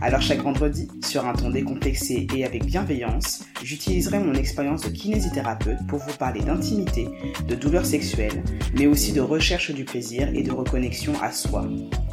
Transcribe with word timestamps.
Alors 0.00 0.22
chaque 0.22 0.42
vendredi, 0.42 0.88
sur 1.04 1.26
un 1.26 1.32
ton 1.32 1.50
décomplexé 1.50 2.26
et 2.34 2.44
avec 2.44 2.64
bienveillance, 2.64 3.44
j'utiliserai 3.64 4.20
mon 4.20 4.34
expérience 4.34 4.82
de 4.82 4.90
kinésithérapeute 4.90 5.86
pour 5.88 5.98
vous 5.98 6.16
parler 6.16 6.40
d'intimité, 6.40 7.08
de 7.48 7.54
douleurs 7.56 7.84
sexuelles, 7.84 8.44
mais 8.74 8.86
aussi 8.86 9.12
de 9.12 9.20
recherche 9.20 9.72
du 9.72 9.84
plaisir 9.84 10.28
et 10.34 10.42
de 10.42 10.52
reconnexion 10.52 11.14
à 11.20 11.32
soi. 11.32 11.68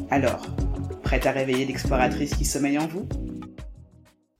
Alors, 0.10 0.48
prête 1.04 1.28
à 1.28 1.32
réveiller 1.32 1.66
l'exploratrice 1.66 2.34
qui 2.34 2.46
sommeille 2.46 2.80
en 2.80 2.88
vous? 2.88 3.08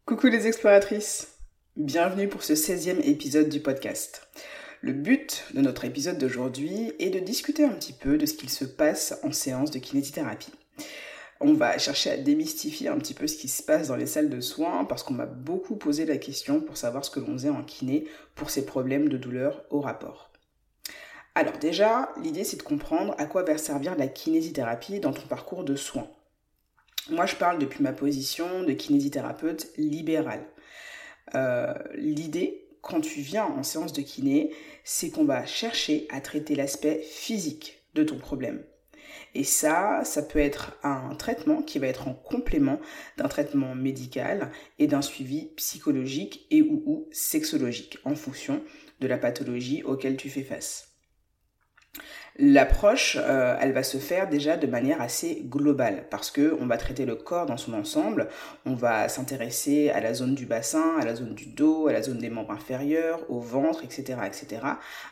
Coucou 0.06 0.28
les 0.28 0.48
exploratrices 0.48 1.28
Bienvenue 1.78 2.30
pour 2.30 2.42
ce 2.42 2.54
16e 2.54 3.02
épisode 3.02 3.50
du 3.50 3.60
podcast. 3.60 4.28
Le 4.82 4.94
but 4.94 5.44
de 5.54 5.62
notre 5.62 5.86
épisode 5.86 6.18
d'aujourd'hui 6.18 6.94
est 7.00 7.10
de 7.10 7.20
discuter 7.20 7.64
un 7.64 7.74
petit 7.74 7.94
peu 7.94 8.18
de 8.18 8.26
ce 8.26 8.34
qu'il 8.34 8.50
se 8.50 8.66
passe 8.66 9.20
en 9.24 9.32
séance 9.32 9.72
de 9.72 9.80
kinésithérapie 9.80 10.54
on 11.42 11.54
va 11.54 11.78
chercher 11.78 12.12
à 12.12 12.18
démystifier 12.18 12.88
un 12.88 12.98
petit 12.98 13.14
peu 13.14 13.28
ce 13.28 13.38
qui 13.38 13.48
se 13.48 13.62
passe 13.62 13.90
dans 13.90 13.96
les 13.96 14.06
salles 14.06 14.30
de 14.30 14.40
soins 14.40 14.86
parce 14.86 15.04
qu'on 15.04 15.14
m'a 15.14 15.26
beaucoup 15.26 15.76
posé 15.76 16.06
la 16.06 16.18
question 16.18 16.62
pour 16.62 16.78
savoir 16.78 17.04
ce 17.04 17.12
que 17.12 17.20
l'on 17.20 17.34
faisait 17.34 17.50
en 17.50 17.64
kiné 17.64 18.08
pour 18.36 18.50
ces 18.50 18.66
problèmes 18.66 19.10
de 19.10 19.18
douleur 19.18 19.64
au 19.70 19.82
rapport. 19.82 20.32
Alors 21.36 21.58
déjà, 21.58 22.14
l'idée 22.22 22.46
c'est 22.46 22.58
de 22.58 22.64
comprendre 22.64 23.14
à 23.18 23.26
quoi 23.26 23.44
va 23.44 23.58
servir 23.58 23.96
la 23.98 24.08
kinésithérapie 24.08 25.02
dans 25.02 25.12
ton 25.12 25.28
parcours 25.28 25.66
de 25.66 25.76
soins. 25.76 26.08
Moi 27.10 27.26
je 27.26 27.36
parle 27.36 27.60
depuis 27.60 27.84
ma 27.84 27.92
position 27.92 28.64
de 28.64 28.72
kinésithérapeute 28.72 29.68
libérale. 29.78 30.46
Euh, 31.36 31.74
l'idée 31.96 32.66
quand 32.82 33.02
tu 33.02 33.22
viens 33.22 33.46
en 33.46 33.64
séance 33.64 33.94
de 33.94 34.02
kiné, 34.02 34.54
c'est 34.84 35.10
qu'on 35.10 35.26
va 35.26 35.46
chercher 35.46 36.08
à 36.12 36.22
traiter 36.22 36.56
l'aspect 36.56 37.02
physique 37.02 37.84
de 37.96 38.04
ton 38.04 38.20
problème. 38.20 38.64
Et 39.34 39.44
ça, 39.44 40.02
ça 40.04 40.22
peut 40.22 40.40
être 40.40 40.78
un 40.84 41.16
traitement 41.16 41.62
qui 41.62 41.80
va 41.80 41.88
être 41.88 42.08
en 42.08 42.14
complément 42.14 42.80
d'un 43.18 43.28
traitement 43.28 43.76
médical 43.76 44.52
et 44.80 44.88
d'un 44.88 45.02
suivi 45.02 45.52
psychologique 45.56 46.48
et 46.52 46.62
ou, 46.62 47.08
sexologique 47.12 47.98
en 48.06 48.16
fonction 48.16 48.64
de 49.00 49.08
la 49.08 49.18
pathologie 49.18 49.84
auquel 49.84 50.18
tu 50.18 50.30
fais 50.30 50.44
face. 50.44 50.95
L'approche, 52.38 53.18
euh, 53.18 53.56
elle 53.62 53.72
va 53.72 53.82
se 53.82 53.98
faire 53.98 54.28
déjà 54.28 54.58
de 54.58 54.68
manière 54.68 55.02
assez 55.02 55.44
globale 55.46 56.06
parce 56.10 56.32
que 56.32 56.58
on 56.60 56.66
va 56.66 56.76
traiter 56.76 57.06
le 57.06 57.16
corps 57.16 57.46
dans 57.46 57.56
son 57.56 57.74
ensemble. 57.74 58.28
On 58.66 58.76
va 58.76 59.08
s'intéresser 59.08 59.90
à 59.90 60.02
la 60.02 60.14
zone 60.14 60.36
du 60.36 60.46
bassin, 60.46 60.98
à 61.00 61.06
la 61.06 61.16
zone 61.16 61.34
du 61.34 61.46
dos, 61.46 61.88
à 61.88 61.94
la 61.94 62.02
zone 62.02 62.18
des 62.18 62.30
membres 62.30 62.52
inférieurs, 62.52 63.22
au 63.30 63.40
ventre, 63.40 63.86
etc., 63.86 64.20
etc. 64.26 64.62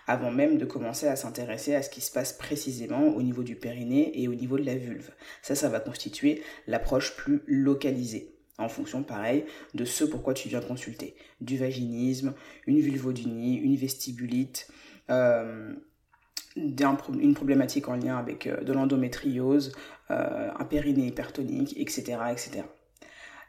Avant 0.06 0.32
même 0.32 0.58
de 0.58 0.66
commencer 0.66 1.08
à 1.08 1.16
s'intéresser 1.16 1.76
à 1.76 1.82
ce 1.82 1.90
qui 1.90 2.02
se 2.02 2.12
passe 2.12 2.34
précisément 2.34 3.08
au 3.08 3.22
niveau 3.22 3.44
du 3.44 3.56
périnée 3.56 4.12
et 4.22 4.28
au 4.28 4.36
niveau 4.36 4.58
de 4.58 4.66
la 4.66 4.76
vulve. 4.76 5.12
Ça, 5.42 5.56
ça 5.56 5.70
va 5.70 5.80
constituer 5.80 6.44
l'approche 6.68 7.16
plus 7.16 7.42
localisée 7.48 8.34
en 8.58 8.70
fonction, 8.70 9.02
pareil, 9.02 9.46
de 9.74 9.86
ce 9.86 10.04
pourquoi 10.04 10.34
tu 10.34 10.50
viens 10.50 10.62
consulter. 10.62 11.16
Du 11.42 11.58
vaginisme, 11.58 12.34
une 12.68 12.80
vulvodynie, 12.80 13.56
une 13.56 13.76
vestibulite. 13.76 14.68
Euh, 15.10 15.74
une 16.56 17.34
problématique 17.34 17.88
en 17.88 17.96
lien 17.96 18.18
avec 18.18 18.48
euh, 18.48 18.62
de 18.62 18.74
l'endométriose, 18.74 19.74
euh, 20.12 20.50
un 20.58 20.66
périnée 20.66 21.08
hypertonique, 21.08 21.74
etc., 21.78 22.20
etc. 22.32 22.64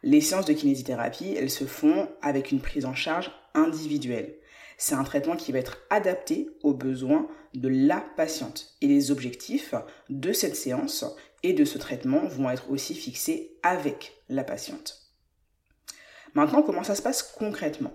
Les 0.03 0.21
séances 0.21 0.47
de 0.47 0.53
kinésithérapie, 0.53 1.35
elles 1.37 1.51
se 1.51 1.65
font 1.65 2.09
avec 2.23 2.53
une 2.53 2.61
prise 2.61 2.85
en 2.85 2.95
charge 2.95 3.31
individuelle. 3.55 4.35
C'est 4.77 4.95
un 4.95 5.05
traitement 5.05 5.37
qui 5.37 5.53
va 5.53 5.59
être 5.59 5.79
adapté 5.89 6.51
aux 6.63 6.75
besoins 6.75 7.29
de 7.55 7.69
la 7.69 8.05
patiente. 8.17 8.75
Et 8.81 8.87
les 8.87 9.11
objectifs 9.11 9.75
de 10.11 10.33
cette 10.33 10.57
séance 10.57 11.05
et 11.43 11.53
de 11.53 11.65
ce 11.65 11.79
traitement 11.79 12.27
vont 12.27 12.51
être 12.51 12.71
aussi 12.71 12.95
fixés 12.95 13.57
avec 13.63 14.15
la 14.29 14.45
patiente. 14.45 15.05
Maintenant, 16.35 16.63
comment 16.63 16.83
ça 16.83 16.97
se 16.97 17.03
passe 17.03 17.23
concrètement? 17.23 17.93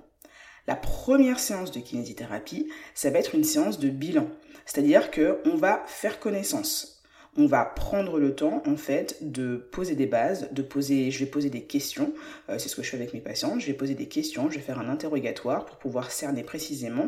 La 0.69 0.75
première 0.75 1.39
séance 1.39 1.71
de 1.71 1.79
kinésithérapie, 1.79 2.69
ça 2.93 3.09
va 3.09 3.17
être 3.17 3.33
une 3.33 3.43
séance 3.43 3.79
de 3.79 3.89
bilan. 3.89 4.27
C'est-à-dire 4.67 5.09
qu'on 5.09 5.55
va 5.55 5.81
faire 5.87 6.19
connaissance. 6.19 7.01
On 7.37 7.47
va 7.47 7.65
prendre 7.65 8.19
le 8.19 8.35
temps, 8.35 8.61
en 8.67 8.77
fait, 8.77 9.17
de 9.21 9.55
poser 9.55 9.95
des 9.95 10.05
bases, 10.05 10.49
de 10.51 10.61
poser, 10.61 11.09
je 11.09 11.25
vais 11.25 11.25
poser 11.25 11.49
des 11.49 11.63
questions. 11.63 12.13
Euh, 12.49 12.59
c'est 12.59 12.69
ce 12.69 12.75
que 12.75 12.83
je 12.83 12.89
fais 12.91 12.97
avec 12.97 13.15
mes 13.15 13.19
patientes. 13.19 13.61
Je 13.61 13.65
vais 13.65 13.73
poser 13.73 13.95
des 13.95 14.07
questions, 14.07 14.51
je 14.51 14.57
vais 14.57 14.61
faire 14.61 14.77
un 14.77 14.89
interrogatoire 14.89 15.65
pour 15.65 15.77
pouvoir 15.77 16.11
cerner 16.11 16.43
précisément 16.43 17.07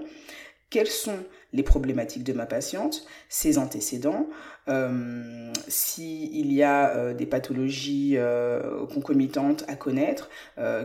quelles 0.71 0.87
sont 0.87 1.19
les 1.53 1.63
problématiques 1.63 2.23
de 2.23 2.33
ma 2.33 2.45
patiente, 2.47 3.05
ses 3.27 3.57
antécédents, 3.57 4.27
euh, 4.69 5.51
s'il 5.67 6.51
y 6.51 6.63
a 6.63 6.95
euh, 6.95 7.13
des 7.13 7.25
pathologies 7.25 8.13
euh, 8.15 8.87
concomitantes 8.87 9.65
à 9.67 9.75
connaître, 9.75 10.29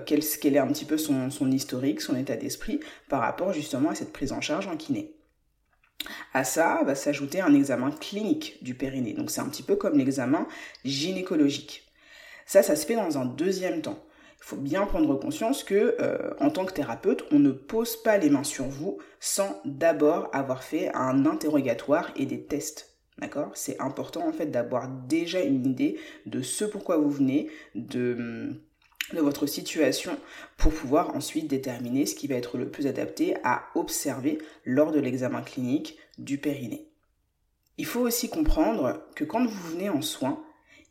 quel, 0.04 0.20
est 0.20 0.58
un 0.58 0.66
petit 0.66 0.84
peu 0.84 0.98
son, 0.98 1.30
son 1.30 1.50
historique, 1.50 2.00
son 2.00 2.16
état 2.16 2.36
d'esprit 2.36 2.80
par 3.08 3.20
rapport 3.20 3.52
justement 3.52 3.90
à 3.90 3.94
cette 3.94 4.12
prise 4.12 4.32
en 4.32 4.40
charge 4.40 4.66
en 4.66 4.76
kiné. 4.76 5.14
À 6.34 6.44
ça 6.44 6.82
va 6.84 6.94
s'ajouter 6.94 7.40
un 7.40 7.54
examen 7.54 7.90
clinique 7.90 8.58
du 8.62 8.74
périnée. 8.74 9.14
Donc 9.14 9.30
c'est 9.30 9.40
un 9.40 9.48
petit 9.48 9.62
peu 9.62 9.76
comme 9.76 9.96
l'examen 9.96 10.46
gynécologique. 10.84 11.84
Ça, 12.44 12.62
ça 12.62 12.76
se 12.76 12.86
fait 12.86 12.96
dans 12.96 13.18
un 13.18 13.24
deuxième 13.24 13.82
temps. 13.82 14.05
Il 14.38 14.44
faut 14.44 14.56
bien 14.56 14.86
prendre 14.86 15.18
conscience 15.18 15.64
que, 15.64 15.96
euh, 16.00 16.34
en 16.40 16.50
tant 16.50 16.64
que 16.64 16.72
thérapeute, 16.72 17.24
on 17.32 17.38
ne 17.38 17.50
pose 17.50 17.96
pas 17.96 18.18
les 18.18 18.30
mains 18.30 18.44
sur 18.44 18.64
vous 18.64 18.98
sans 19.18 19.60
d'abord 19.64 20.28
avoir 20.32 20.62
fait 20.62 20.94
un 20.94 21.26
interrogatoire 21.26 22.12
et 22.16 22.26
des 22.26 22.44
tests. 22.44 22.96
D'accord? 23.18 23.50
C'est 23.54 23.80
important 23.80 24.28
en 24.28 24.32
fait 24.32 24.46
d'avoir 24.46 24.88
déjà 24.88 25.40
une 25.40 25.66
idée 25.66 25.98
de 26.26 26.42
ce 26.42 26.64
pourquoi 26.64 26.98
vous 26.98 27.10
venez, 27.10 27.48
de, 27.74 28.60
de 29.14 29.20
votre 29.20 29.46
situation, 29.46 30.18
pour 30.58 30.72
pouvoir 30.72 31.16
ensuite 31.16 31.48
déterminer 31.48 32.04
ce 32.04 32.14
qui 32.14 32.26
va 32.26 32.34
être 32.34 32.58
le 32.58 32.70
plus 32.70 32.86
adapté 32.86 33.36
à 33.42 33.64
observer 33.74 34.38
lors 34.64 34.92
de 34.92 35.00
l'examen 35.00 35.40
clinique 35.40 35.96
du 36.18 36.38
périnée. 36.38 36.90
Il 37.78 37.86
faut 37.86 38.00
aussi 38.00 38.28
comprendre 38.28 39.06
que 39.14 39.24
quand 39.24 39.44
vous 39.46 39.70
venez 39.70 39.88
en 39.88 40.02
soins, 40.02 40.42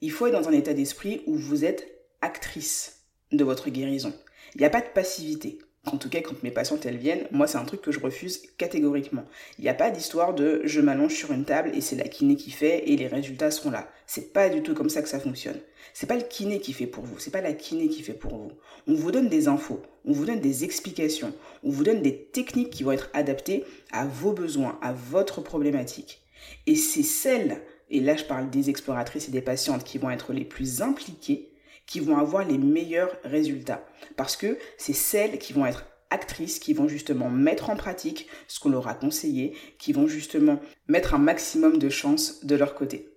il 0.01 0.11
faut 0.11 0.27
être 0.27 0.33
dans 0.33 0.49
un 0.49 0.53
état 0.53 0.73
d'esprit 0.73 1.23
où 1.27 1.35
vous 1.35 1.63
êtes 1.63 1.87
actrice 2.21 2.94
de 3.31 3.43
votre 3.43 3.69
guérison. 3.69 4.13
Il 4.55 4.59
n'y 4.59 4.65
a 4.65 4.69
pas 4.69 4.81
de 4.81 4.87
passivité. 4.93 5.59
En 5.85 5.97
tout 5.97 6.09
cas, 6.09 6.21
quand 6.21 6.41
mes 6.41 6.49
patientes 6.49 6.85
elles 6.85 6.97
viennent, 6.97 7.27
moi 7.31 7.45
c'est 7.45 7.59
un 7.59 7.65
truc 7.65 7.81
que 7.81 7.91
je 7.91 7.99
refuse 7.99 8.41
catégoriquement. 8.57 9.25
Il 9.59 9.63
n'y 9.63 9.69
a 9.69 9.75
pas 9.75 9.91
d'histoire 9.91 10.33
de 10.33 10.61
je 10.65 10.81
m'allonge 10.81 11.13
sur 11.13 11.31
une 11.31 11.45
table 11.45 11.71
et 11.75 11.81
c'est 11.81 11.95
la 11.95 12.07
kiné 12.07 12.35
qui 12.35 12.49
fait 12.49 12.89
et 12.89 12.97
les 12.97 13.07
résultats 13.07 13.51
seront 13.51 13.69
là. 13.69 13.87
C'est 14.07 14.33
pas 14.33 14.49
du 14.49 14.63
tout 14.63 14.73
comme 14.73 14.89
ça 14.89 15.03
que 15.03 15.09
ça 15.09 15.19
fonctionne. 15.19 15.59
C'est 15.93 16.07
pas 16.07 16.15
le 16.15 16.23
kiné 16.23 16.59
qui 16.59 16.73
fait 16.73 16.87
pour 16.87 17.03
vous, 17.05 17.19
c'est 17.19 17.31
pas 17.31 17.41
la 17.41 17.53
kiné 17.53 17.87
qui 17.87 18.01
fait 18.01 18.13
pour 18.13 18.35
vous. 18.35 18.51
On 18.87 18.95
vous 18.95 19.11
donne 19.11 19.29
des 19.29 19.47
infos, 19.47 19.81
on 20.05 20.11
vous 20.11 20.25
donne 20.25 20.39
des 20.39 20.63
explications, 20.63 21.33
on 21.63 21.69
vous 21.69 21.83
donne 21.83 22.01
des 22.01 22.17
techniques 22.17 22.71
qui 22.71 22.83
vont 22.83 22.91
être 22.91 23.11
adaptées 23.13 23.63
à 23.91 24.07
vos 24.07 24.33
besoins, 24.33 24.79
à 24.81 24.91
votre 24.91 25.41
problématique. 25.41 26.23
Et 26.65 26.75
c'est 26.75 27.03
celles, 27.03 27.61
et 27.91 27.99
là 27.99 28.15
je 28.15 28.23
parle 28.23 28.49
des 28.49 28.71
exploratrices 28.71 29.27
et 29.27 29.31
des 29.31 29.41
patientes 29.41 29.83
qui 29.83 29.99
vont 29.99 30.09
être 30.09 30.33
les 30.33 30.45
plus 30.45 30.81
impliquées 30.81 31.51
qui 31.85 31.99
vont 31.99 32.17
avoir 32.17 32.45
les 32.45 32.57
meilleurs 32.57 33.15
résultats. 33.23 33.85
Parce 34.15 34.35
que 34.35 34.57
c'est 34.77 34.93
celles 34.93 35.37
qui 35.37 35.53
vont 35.53 35.65
être 35.65 35.85
actrices, 36.09 36.59
qui 36.59 36.73
vont 36.73 36.87
justement 36.87 37.29
mettre 37.29 37.69
en 37.69 37.75
pratique 37.75 38.27
ce 38.47 38.59
qu'on 38.59 38.69
leur 38.69 38.87
a 38.87 38.93
conseillé, 38.93 39.53
qui 39.79 39.93
vont 39.93 40.07
justement 40.07 40.59
mettre 40.87 41.13
un 41.13 41.19
maximum 41.19 41.77
de 41.77 41.89
chance 41.89 42.45
de 42.45 42.55
leur 42.55 42.75
côté. 42.75 43.09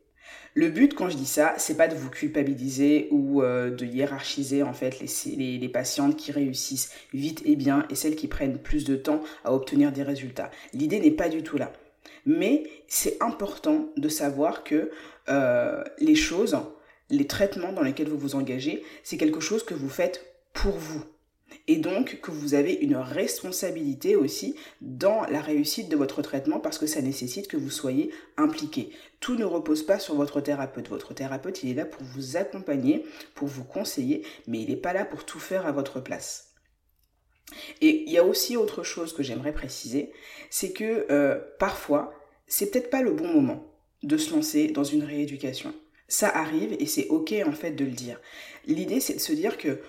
Le 0.55 0.71
but, 0.71 0.95
quand 0.95 1.09
je 1.09 1.17
dis 1.17 1.27
ça, 1.27 1.55
c'est 1.59 1.77
pas 1.77 1.89
de 1.89 1.95
vous 1.95 2.11
culpabiliser 2.11 3.09
ou 3.11 3.43
euh, 3.43 3.71
de 3.71 3.85
hiérarchiser 3.85 4.63
en 4.63 4.73
fait 4.73 4.99
les, 4.99 5.59
les, 5.59 5.69
patientes 5.69 6.17
qui 6.17 6.33
réussissent 6.33 6.91
vite 7.13 7.43
et 7.45 7.55
bien 7.55 7.87
et 7.91 7.95
celles 7.95 8.17
qui 8.17 8.27
prennent 8.27 8.59
plus 8.59 8.85
de 8.85 8.97
temps 8.97 9.23
à 9.45 9.55
obtenir 9.55 9.93
des 9.93 10.03
résultats. 10.03 10.51
L'idée 10.73 11.01
n'est 11.01 11.13
pas 11.13 11.29
du 11.29 11.43
tout 11.43 11.59
là. 11.59 11.73
Mais 12.27 12.65
c'est 12.89 13.23
important 13.23 13.91
de 13.97 14.09
savoir 14.09 14.65
que 14.65 14.91
euh, 15.29 15.85
les 15.99 16.15
choses 16.15 16.59
les 17.11 17.27
traitements 17.27 17.73
dans 17.73 17.83
lesquels 17.83 18.09
vous 18.09 18.19
vous 18.19 18.35
engagez, 18.35 18.85
c'est 19.03 19.17
quelque 19.17 19.41
chose 19.41 19.65
que 19.65 19.75
vous 19.75 19.89
faites 19.89 20.25
pour 20.53 20.77
vous. 20.77 21.05
Et 21.67 21.77
donc 21.77 22.21
que 22.21 22.31
vous 22.31 22.55
avez 22.55 22.75
une 22.75 22.97
responsabilité 22.97 24.17
aussi 24.17 24.55
dans 24.81 25.23
la 25.25 25.41
réussite 25.41 25.89
de 25.89 25.97
votre 25.97 26.21
traitement 26.23 26.61
parce 26.61 26.79
que 26.79 26.87
ça 26.87 27.01
nécessite 27.01 27.49
que 27.49 27.57
vous 27.57 27.71
soyez 27.71 28.11
impliqué. 28.37 28.91
Tout 29.21 29.37
ne 29.37 29.45
repose 29.45 29.83
pas 29.83 29.99
sur 29.99 30.15
votre 30.15 30.41
thérapeute. 30.41 30.89
Votre 30.89 31.15
thérapeute, 31.15 31.63
il 31.63 31.71
est 31.71 31.75
là 31.75 31.87
pour 31.87 32.03
vous 32.03 32.37
accompagner, 32.37 33.05
pour 33.35 33.49
vous 33.49 33.65
conseiller, 33.65 34.27
mais 34.47 34.61
il 34.61 34.69
n'est 34.69 34.77
pas 34.77 34.93
là 34.93 35.05
pour 35.05 35.25
tout 35.25 35.41
faire 35.41 35.67
à 35.67 35.73
votre 35.73 36.01
place. 36.01 36.55
Et 37.81 38.05
il 38.07 38.13
y 38.13 38.19
a 38.19 38.25
aussi 38.25 38.57
autre 38.57 38.83
chose 38.83 39.15
que 39.15 39.23
j'aimerais 39.23 39.53
préciser, 39.53 40.13
c'est 40.51 40.73
que 40.73 41.07
euh, 41.11 41.39
parfois, 41.59 42.13
c'est 42.47 42.71
peut-être 42.71 42.91
pas 42.91 43.03
le 43.03 43.13
bon 43.13 43.29
moment 43.29 43.73
de 44.03 44.17
se 44.17 44.35
lancer 44.35 44.69
dans 44.69 44.85
une 44.85 45.03
rééducation. 45.03 45.75
Ça 46.09 46.29
arrive 46.29 46.75
et 46.79 46.87
c'est 46.87 47.09
ok 47.09 47.35
en 47.47 47.53
fait 47.53 47.73
de 47.73 47.85
le 47.85 47.91
dire. 47.91 48.21
L'idée 48.67 49.01
c'est 49.01 49.15
de 49.15 49.21
se 49.21 49.33
dire 49.33 49.59
que 49.59 49.81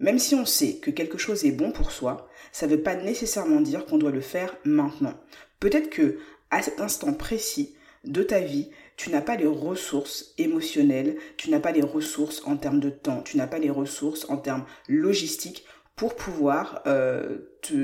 même 0.00 0.18
si 0.18 0.34
on 0.34 0.44
sait 0.44 0.76
que 0.76 0.90
quelque 0.90 1.18
chose 1.18 1.44
est 1.44 1.52
bon 1.52 1.72
pour 1.72 1.90
soi, 1.90 2.28
ça 2.52 2.66
ne 2.66 2.76
veut 2.76 2.82
pas 2.82 2.94
nécessairement 2.94 3.60
dire 3.60 3.86
qu'on 3.86 3.98
doit 3.98 4.10
le 4.10 4.20
faire 4.20 4.56
maintenant. 4.64 5.14
Peut-être 5.60 5.90
que 5.90 6.18
à 6.50 6.62
cet 6.62 6.80
instant 6.80 7.12
précis 7.12 7.74
de 8.04 8.22
ta 8.22 8.40
vie, 8.40 8.70
tu 8.96 9.10
n'as 9.10 9.20
pas 9.20 9.36
les 9.36 9.46
ressources 9.46 10.34
émotionnelles, 10.38 11.16
tu 11.36 11.50
n'as 11.50 11.60
pas 11.60 11.72
les 11.72 11.82
ressources 11.82 12.42
en 12.46 12.56
termes 12.56 12.80
de 12.80 12.90
temps, 12.90 13.22
tu 13.22 13.36
n'as 13.36 13.46
pas 13.46 13.58
les 13.58 13.70
ressources 13.70 14.28
en 14.28 14.36
termes 14.36 14.64
logistiques 14.88 15.64
pour 15.96 16.14
pouvoir 16.14 16.82
euh, 16.86 17.38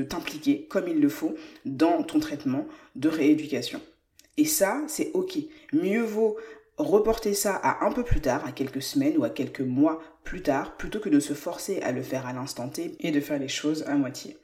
t'impliquer 0.09 0.67
comme 0.67 0.87
il 0.87 1.01
le 1.01 1.09
faut 1.09 1.35
dans 1.65 2.01
ton 2.03 2.19
traitement 2.19 2.65
de 2.95 3.09
rééducation. 3.09 3.81
Et 4.37 4.45
ça, 4.45 4.81
c'est 4.87 5.11
ok. 5.13 5.37
Mieux 5.73 6.01
vaut 6.01 6.37
reporter 6.77 7.33
ça 7.33 7.55
à 7.55 7.85
un 7.85 7.91
peu 7.91 8.03
plus 8.03 8.21
tard, 8.21 8.45
à 8.45 8.51
quelques 8.51 8.81
semaines 8.81 9.17
ou 9.17 9.23
à 9.23 9.29
quelques 9.29 9.61
mois 9.61 10.01
plus 10.23 10.41
tard, 10.41 10.77
plutôt 10.77 10.99
que 10.99 11.09
de 11.09 11.19
se 11.19 11.33
forcer 11.33 11.81
à 11.81 11.91
le 11.91 12.01
faire 12.01 12.25
à 12.25 12.33
l'instant 12.33 12.69
T 12.69 12.95
et 12.99 13.11
de 13.11 13.19
faire 13.19 13.39
les 13.39 13.47
choses 13.47 13.83
à 13.83 13.95
moitié. 13.95 14.37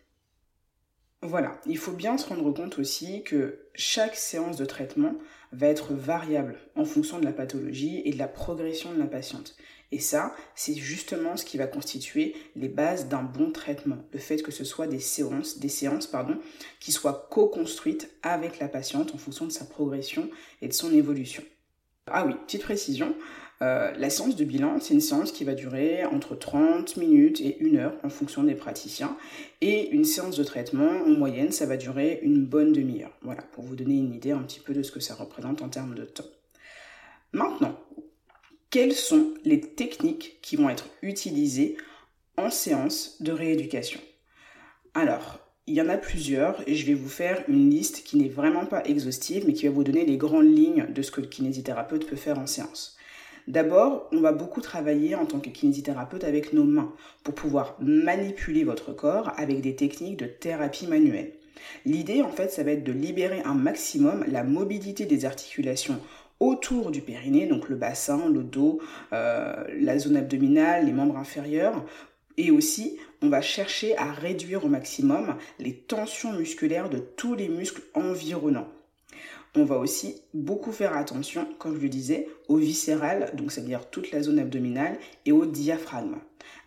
Voilà, 1.24 1.62
il 1.68 1.78
faut 1.78 1.92
bien 1.92 2.18
se 2.18 2.28
rendre 2.28 2.52
compte 2.52 2.80
aussi 2.80 3.24
que 3.24 3.60
chaque 3.76 4.16
séance 4.16 4.58
de 4.58 4.66
traitement 4.66 5.14
va 5.52 5.68
être 5.68 5.94
variable 5.94 6.58
en 6.76 6.84
fonction 6.84 7.20
de 7.20 7.26
la 7.26 7.32
pathologie 7.32 8.02
et 8.06 8.12
de 8.12 8.18
la 8.18 8.28
progression 8.28 8.92
de 8.92 8.98
la 8.98 9.06
patiente. 9.06 9.56
Et 9.92 10.00
ça, 10.00 10.34
c'est 10.56 10.74
justement 10.74 11.38
ce 11.38 11.46
qui 11.46 11.58
va 11.58 11.68
constituer 11.68 12.34
les 12.56 12.70
bases 12.70 13.08
d'un 13.08 13.22
bon 13.22 13.52
traitement. 13.52 13.98
Le 14.14 14.20
fait 14.20 14.42
que 14.42 14.52
ce 14.52 14.64
soit 14.64 14.88
des 14.88 15.00
séances, 15.00 15.60
des 15.60 15.70
séances 15.70 16.08
pardon, 16.08 16.40
qui 16.80 16.92
soient 16.92 17.28
co-construites 17.30 18.10
avec 18.24 18.58
la 18.58 18.70
patiente 18.70 19.14
en 19.14 19.18
fonction 19.18 19.46
de 19.46 19.52
sa 19.52 19.66
progression 19.66 20.30
et 20.62 20.70
de 20.70 20.74
son 20.74 20.92
évolution. 20.92 21.44
Ah 22.14 22.26
oui, 22.26 22.34
petite 22.46 22.64
précision, 22.64 23.16
euh, 23.62 23.92
la 23.96 24.10
séance 24.10 24.36
de 24.36 24.44
bilan, 24.44 24.80
c'est 24.80 24.94
une 24.94 25.02
séance 25.02 25.32
qui 25.32 25.44
va 25.44 25.54
durer 25.54 26.04
entre 26.06 26.36
30 26.36 26.98
minutes 26.98 27.40
et 27.42 27.58
1 27.62 27.76
heure 27.76 27.94
en 28.04 28.10
fonction 28.10 28.44
des 28.44 28.56
praticiens. 28.56 29.16
Et 29.62 29.90
une 29.92 30.04
séance 30.04 30.36
de 30.36 30.44
traitement, 30.44 30.90
en 30.90 31.10
moyenne, 31.10 31.52
ça 31.52 31.66
va 31.66 31.78
durer 31.78 32.20
une 32.24 32.46
bonne 32.46 32.74
demi-heure. 32.74 33.16
Voilà, 33.22 33.44
pour 33.54 33.64
vous 33.64 33.76
donner 33.76 33.96
une 33.96 34.14
idée 34.14 34.32
un 34.32 34.42
petit 34.42 34.60
peu 34.60 34.74
de 34.74 34.84
ce 34.84 34.92
que 34.92 35.00
ça 35.00 35.16
représente 35.16 35.62
en 35.62 35.70
termes 35.70 35.96
de 35.96 36.04
temps. 36.04 36.26
Maintenant, 37.34 37.80
quelles 38.72 38.94
sont 38.94 39.34
les 39.46 39.62
techniques 39.62 40.40
qui 40.42 40.56
vont 40.56 40.70
être 40.70 40.88
utilisées 41.02 41.78
en 42.36 42.50
séance 42.50 43.22
de 43.22 43.32
rééducation? 43.32 44.02
Alors, 44.96 45.41
il 45.68 45.76
y 45.76 45.82
en 45.82 45.90
a 45.90 45.98
plusieurs 45.98 46.68
et 46.68 46.76
je 46.76 46.86
vais 46.86 46.94
vous 46.94 47.10
faire 47.10 47.44
une 47.48 47.70
liste 47.70 48.04
qui 48.04 48.18
n'est 48.18 48.30
vraiment 48.30 48.66
pas 48.66 48.84
exhaustive 48.86 49.44
mais 49.46 49.54
qui 49.54 49.68
va 49.68 49.74
vous 49.74 49.84
donner 49.84 50.06
les 50.06 50.18
grandes 50.18 50.54
lignes 50.54 50.88
de 50.90 51.02
ce 51.02 51.12
que 51.12 51.22
le 51.22 51.28
kinésithérapeute 51.28 52.08
peut 52.08 52.16
faire 52.16 52.40
en 52.40 52.48
séance. 52.48 52.98
D'abord, 53.48 54.08
on 54.12 54.20
va 54.22 54.32
beaucoup 54.32 54.62
travailler 54.62 55.16
en 55.16 55.26
tant 55.26 55.40
que 55.40 55.50
kinésithérapeute 55.50 56.24
avec 56.24 56.54
nos 56.54 56.64
mains 56.64 56.94
pour 57.24 57.34
pouvoir 57.34 57.76
manipuler 57.80 58.64
votre 58.64 58.94
corps 58.94 59.32
avec 59.38 59.62
des 59.62 59.76
techniques 59.76 60.18
de 60.18 60.26
thérapie 60.26 60.88
manuelle. 60.88 61.34
L'idée, 61.86 62.22
en 62.22 62.32
fait, 62.32 62.52
ça 62.52 62.64
va 62.64 62.72
être 62.72 62.84
de 62.84 62.92
libérer 62.92 63.42
un 63.44 63.54
maximum 63.54 64.24
la 64.28 64.44
mobilité 64.44 65.06
des 65.06 65.26
articulations 65.26 66.00
autour 66.40 66.90
du 66.90 67.02
périnée, 67.02 67.46
donc 67.46 67.70
le 67.70 67.76
bassin, 67.76 68.28
le 68.28 68.44
dos, 68.44 68.80
euh, 69.14 69.64
la 69.80 70.00
zone 70.00 70.18
abdominale, 70.18 70.86
les 70.86 70.92
membres 70.92 71.18
inférieurs. 71.18 71.86
Et 72.38 72.52
aussi, 72.52 72.98
on 73.22 73.30
va 73.30 73.42
chercher 73.42 73.98
à 73.98 74.12
réduire 74.12 74.66
au 74.66 74.68
maximum 74.68 75.36
les 75.60 75.76
tensions 75.76 76.34
musculaires 76.34 76.90
de 76.90 77.00
tous 77.00 77.36
les 77.36 77.50
muscles 77.50 77.82
environnants. 77.94 78.70
On 79.54 79.66
va 79.66 79.78
aussi 79.78 80.22
beaucoup 80.34 80.72
faire 80.72 80.96
attention, 80.96 81.46
comme 81.60 81.76
je 81.76 81.82
le 81.82 81.90
disais, 81.90 82.30
au 82.48 82.56
viscéral, 82.56 83.32
donc 83.34 83.52
c'est-à-dire 83.52 83.90
toute 83.90 84.12
la 84.12 84.22
zone 84.22 84.40
abdominale, 84.40 84.98
et 85.26 85.34
au 85.34 85.46
diaphragme. 85.46 86.16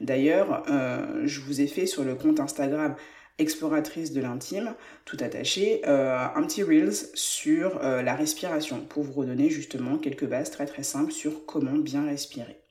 D'ailleurs, 0.00 0.64
euh, 0.69 1.22
je 1.25 1.40
vous 1.40 1.62
ai 1.62 1.66
fait 1.66 1.87
sur 1.87 2.05
le 2.05 2.14
compte 2.14 2.40
Instagram 2.40 2.94
exploratrice 3.38 4.12
de 4.12 4.20
l'intime, 4.20 4.75
tout 5.05 5.16
attaché, 5.20 5.82
euh, 5.87 6.19
un 6.34 6.43
petit 6.43 6.62
reels 6.62 6.94
sur 7.14 7.82
euh, 7.82 8.02
la 8.02 8.14
respiration 8.14 8.81
pour 8.81 9.02
vous 9.02 9.12
redonner 9.12 9.50
justement 9.50 9.99
quelques 9.99 10.26
bases 10.26 10.50
très 10.50 10.66
très 10.66 10.84
simples 10.84 11.12
sur 11.12 11.46
comment 11.46 11.78
bien 11.78 12.06
respirer. 12.06 12.63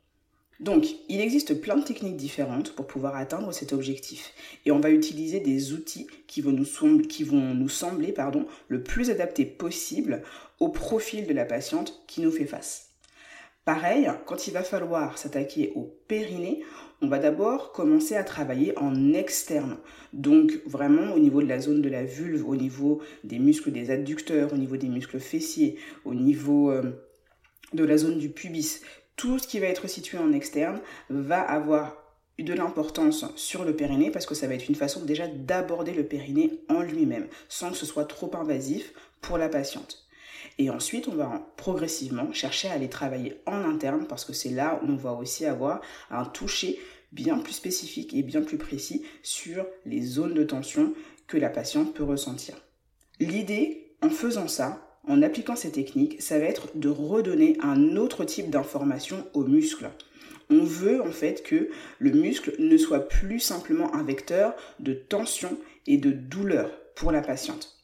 Donc, 0.60 0.86
il 1.10 1.20
existe 1.20 1.60
plein 1.60 1.78
de 1.78 1.84
techniques 1.84 2.16
différentes 2.16 2.74
pour 2.74 2.88
pouvoir 2.88 3.16
atteindre 3.16 3.52
cet 3.52 3.74
objectif. 3.74 4.34
Et 4.66 4.72
on 4.72 4.80
va 4.80 4.92
utiliser 4.92 5.40
des 5.40 5.74
outils 5.74 6.08
qui 6.28 6.42
vont 6.42 6.52
nous, 6.52 7.70
sembler 7.70 8.12
pardon, 8.12 8.46
le 8.68 8.84
plus 8.84 9.10
adaptés 9.10 9.46
possible 9.46 10.24
au 10.60 10.70
profil 10.70 11.28
de 11.28 11.34
la 11.34 11.46
patiente 11.46 12.04
qui 12.08 12.22
nous 12.22 12.32
fait 12.32 12.46
face. 12.46 12.90
Pareil, 13.66 14.10
quand 14.26 14.48
il 14.48 14.54
va 14.54 14.64
falloir 14.64 15.18
s'attaquer 15.18 15.72
au 15.76 15.84
périnée, 16.08 16.64
on 17.02 17.08
va 17.08 17.18
d'abord 17.18 17.72
commencer 17.72 18.16
à 18.16 18.24
travailler 18.24 18.78
en 18.78 19.14
externe. 19.14 19.78
Donc 20.12 20.62
vraiment 20.66 21.14
au 21.14 21.20
niveau 21.20 21.42
de 21.42 21.48
la 21.48 21.60
zone 21.60 21.82
de 21.82 21.90
la 21.90 22.04
vulve, 22.04 22.48
au 22.48 22.56
niveau 22.58 23.02
des 23.24 23.40
muscles 23.40 23.72
des 23.72 23.90
adducteurs, 23.90 24.54
au 24.54 24.58
niveau 24.58 24.76
des 24.76 24.90
muscles 24.90 25.20
fessiers, 25.20 25.78
au 26.04 26.14
niveau 26.14 26.72
euh, 26.72 26.92
de 27.74 27.84
la 27.86 27.98
zone 27.98 28.18
du 28.18 28.30
pubis, 28.30 28.82
tout 29.16 29.40
ce 29.40 29.48
qui 29.48 29.60
va 29.60 29.68
être 29.68 29.88
situé 29.88 30.18
en 30.18 30.32
externe 30.32 30.82
va 31.10 31.42
avoir 31.42 31.98
de 32.40 32.54
l'importance 32.54 33.26
sur 33.36 33.64
le 33.64 33.76
périnée 33.76 34.12
parce 34.12 34.26
que 34.26 34.36
ça 34.36 34.48
va 34.48 34.56
être 34.56 34.68
une 34.68 34.76
façon 34.76 35.06
déjà 35.06 35.28
d'aborder 35.28 35.94
le 35.94 36.04
périnée 36.04 36.62
en 36.68 36.82
lui-même 36.82 37.28
sans 37.48 37.70
que 37.70 37.78
ce 37.78 37.86
soit 37.86 38.06
trop 38.06 38.36
invasif 38.36 38.94
pour 39.22 39.38
la 39.38 39.50
patiente. 39.50 40.08
Et 40.58 40.70
ensuite, 40.70 41.08
on 41.08 41.16
va 41.16 41.48
progressivement 41.58 42.32
chercher 42.34 42.68
à 42.68 42.74
aller 42.74 42.90
travailler 42.90 43.42
en 43.46 43.64
interne 43.64 44.06
parce 44.08 44.26
que 44.26 44.34
c'est 44.34 44.50
là 44.50 44.80
où 44.84 44.92
on 44.92 44.96
va 44.96 45.14
aussi 45.14 45.46
avoir 45.46 45.82
un 46.10 46.26
toucher 46.26 46.80
bien 47.12 47.38
plus 47.38 47.54
spécifique 47.54 48.14
et 48.14 48.24
bien 48.24 48.42
plus 48.42 48.58
précis 48.58 49.04
sur 49.22 49.66
les 49.86 50.02
zones 50.02 50.34
de 50.34 50.44
tension 50.44 50.94
que 51.28 51.38
la 51.38 51.50
patiente 51.50 51.94
peut 51.94 52.04
ressentir. 52.04 52.56
L'idée, 53.20 53.96
en 54.02 54.10
faisant 54.10 54.48
ça, 54.48 54.93
en 55.08 55.22
appliquant 55.22 55.56
ces 55.56 55.72
techniques, 55.72 56.22
ça 56.22 56.40
va 56.40 56.46
être 56.46 56.68
de 56.76 56.90
redonner 56.90 57.58
un 57.62 57.98
autre 57.98 58.24
type 58.24 58.50
d'information 58.50 59.26
au 59.34 59.44
muscle. 59.44 59.90
On 60.50 60.64
veut 60.64 61.02
en 61.02 61.12
fait 61.12 61.44
que 61.44 61.70
le 62.00 62.12
muscle 62.12 62.56
ne 62.60 62.78
soit 62.78 63.08
plus 63.08 63.40
simplement 63.40 63.94
un 63.96 64.04
vecteur 64.04 64.56
de 64.80 64.94
tension 64.94 65.58
et 65.88 65.98
de 65.98 66.12
douleur 66.12 66.72
pour 66.96 67.12
la 67.12 67.22
patiente. 67.22 67.78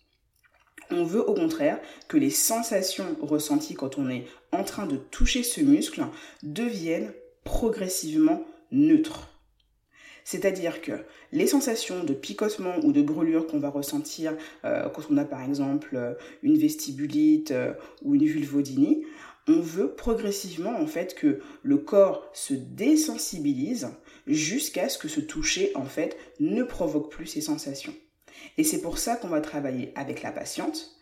On 0.92 1.04
veut 1.04 1.27
au 1.27 1.33
contraire 1.33 1.80
que 2.07 2.18
les 2.18 2.31
sensations 2.31 3.16
ressenties 3.21 3.75
quand 3.75 3.98
on 3.98 4.10
est 4.10 4.25
en 4.51 4.63
train 4.63 4.88
de 4.88 4.98
toucher 4.98 5.44
ce 5.44 5.62
muscle 5.62 6.04
deviennent 6.42 7.14
progressivement 7.44 8.44
neutres. 8.71 9.39
C'est-à-dire 10.23 10.81
que 10.81 10.92
les 11.31 11.47
sensations 11.47 12.04
de 12.04 12.14
picotement 12.14 12.76
ou 12.83 12.92
de 12.92 13.02
brûlure 13.02 13.47
qu'on 13.47 13.59
va 13.59 13.69
ressentir 13.69 14.35
euh, 14.66 14.90
quand 14.90 15.04
on 15.09 15.18
a 15.18 15.26
par 15.26 15.44
exemple 15.44 15.95
euh, 15.95 16.14
une 16.44 16.57
vestibulite 16.57 17.52
euh, 17.52 17.73
ou 18.04 18.16
une 18.16 18.26
vulvodynie, 18.26 19.06
on 19.47 19.59
veut 19.59 19.94
progressivement 19.95 20.76
en 20.80 20.85
fait 20.85 21.16
que 21.16 21.40
le 21.64 21.78
corps 21.78 22.30
se 22.33 22.54
désensibilise 22.54 23.90
jusqu'à 24.28 24.90
ce 24.90 24.97
que 24.97 25.07
ce 25.07 25.19
toucher 25.19 25.71
en 25.76 25.85
fait 25.85 26.18
ne 26.40 26.64
provoque 26.64 27.11
plus 27.11 27.26
ces 27.26 27.42
sensations. 27.42 27.95
Et 28.57 28.64
c'est 28.64 28.81
pour 28.81 28.97
ça 28.99 29.16
qu'on 29.16 29.28
va 29.28 29.42
travailler 29.42 29.92
avec 29.95 30.21
la 30.21 30.31
patiente 30.31 30.98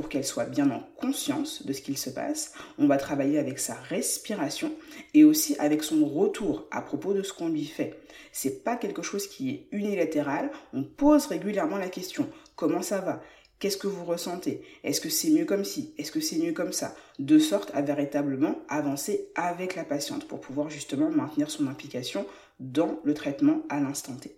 pour 0.00 0.08
qu'elle 0.08 0.24
soit 0.24 0.46
bien 0.46 0.70
en 0.70 0.80
conscience 0.98 1.66
de 1.66 1.74
ce 1.74 1.82
qu'il 1.82 1.98
se 1.98 2.08
passe. 2.08 2.54
On 2.78 2.86
va 2.86 2.96
travailler 2.96 3.38
avec 3.38 3.58
sa 3.58 3.74
respiration 3.74 4.72
et 5.12 5.24
aussi 5.24 5.56
avec 5.58 5.82
son 5.82 6.06
retour 6.06 6.66
à 6.70 6.80
propos 6.80 7.12
de 7.12 7.22
ce 7.22 7.34
qu'on 7.34 7.50
lui 7.50 7.66
fait. 7.66 8.00
C'est 8.32 8.64
pas 8.64 8.76
quelque 8.76 9.02
chose 9.02 9.26
qui 9.26 9.50
est 9.50 9.66
unilatéral. 9.72 10.50
On 10.72 10.84
pose 10.84 11.26
régulièrement 11.26 11.76
la 11.76 11.90
question 11.90 12.30
comment 12.56 12.80
ça 12.80 13.00
va? 13.00 13.20
Qu'est-ce 13.58 13.76
que 13.76 13.88
vous 13.88 14.06
ressentez? 14.06 14.62
Est-ce 14.84 15.02
que 15.02 15.10
c'est 15.10 15.28
mieux 15.28 15.44
comme 15.44 15.66
ci? 15.66 15.92
Est-ce 15.98 16.12
que 16.12 16.20
c'est 16.20 16.38
mieux 16.38 16.54
comme 16.54 16.72
ça? 16.72 16.94
De 17.18 17.38
sorte 17.38 17.70
à 17.74 17.82
véritablement 17.82 18.58
avancer 18.70 19.28
avec 19.34 19.76
la 19.76 19.84
patiente 19.84 20.26
pour 20.26 20.40
pouvoir 20.40 20.70
justement 20.70 21.10
maintenir 21.10 21.50
son 21.50 21.66
implication 21.66 22.24
dans 22.58 23.00
le 23.04 23.12
traitement 23.12 23.60
à 23.68 23.80
l'instant 23.80 24.16
T. 24.16 24.34